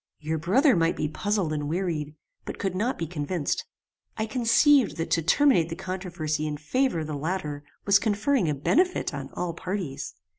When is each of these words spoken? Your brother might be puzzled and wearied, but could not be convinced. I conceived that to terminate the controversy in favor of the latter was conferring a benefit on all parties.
Your 0.19 0.39
brother 0.39 0.75
might 0.75 0.95
be 0.95 1.07
puzzled 1.07 1.53
and 1.53 1.69
wearied, 1.69 2.15
but 2.43 2.57
could 2.57 2.73
not 2.73 2.97
be 2.97 3.05
convinced. 3.05 3.65
I 4.17 4.25
conceived 4.25 4.97
that 4.97 5.11
to 5.11 5.21
terminate 5.21 5.69
the 5.69 5.75
controversy 5.75 6.47
in 6.47 6.57
favor 6.57 7.01
of 7.01 7.05
the 7.05 7.13
latter 7.15 7.63
was 7.85 7.99
conferring 7.99 8.49
a 8.49 8.55
benefit 8.55 9.13
on 9.13 9.29
all 9.33 9.53
parties. 9.53 10.15